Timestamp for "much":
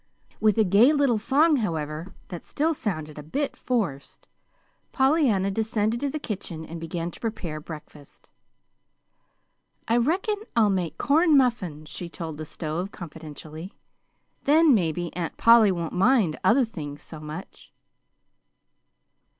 17.19-17.71